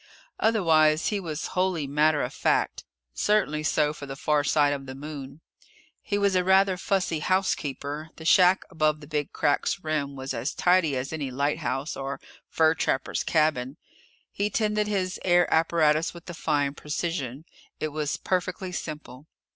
Otherwise, 0.39 1.09
he 1.09 1.19
was 1.19 1.45
wholly 1.53 1.85
matter 1.85 2.23
of 2.23 2.33
fact 2.33 2.85
certainly 3.13 3.61
so 3.61 3.93
for 3.93 4.07
the 4.07 4.15
far 4.15 4.43
side 4.43 4.73
of 4.73 4.87
the 4.87 4.95
Moon. 4.95 5.41
He 6.01 6.17
was 6.17 6.33
a 6.35 6.43
rather 6.43 6.75
fussy 6.75 7.19
housekeeper. 7.19 8.09
The 8.15 8.25
shack 8.25 8.63
above 8.71 8.99
the 9.01 9.05
Big 9.07 9.31
Crack's 9.31 9.83
rim 9.83 10.15
was 10.15 10.33
as 10.33 10.55
tidy 10.55 10.97
as 10.97 11.13
any 11.13 11.29
lighthouse 11.29 11.95
or 11.95 12.19
fur 12.49 12.73
trapper's 12.73 13.23
cabin. 13.23 13.77
He 14.31 14.49
tended 14.49 14.87
his 14.87 15.19
air 15.23 15.47
apparatus 15.53 16.15
with 16.15 16.27
a 16.27 16.33
fine 16.33 16.73
precision. 16.73 17.45
It 17.79 17.89
was 17.89 18.17
perfectly 18.17 18.71
simple. 18.71 19.27